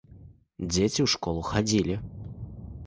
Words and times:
Дзеці 0.71 0.91
ў 1.03 1.07
школу 1.15 1.41
хадзілі. 1.51 1.95